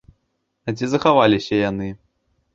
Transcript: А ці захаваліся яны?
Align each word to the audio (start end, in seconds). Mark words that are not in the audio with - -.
А 0.67 0.75
ці 0.79 0.89
захаваліся 0.95 1.61
яны? 1.69 1.93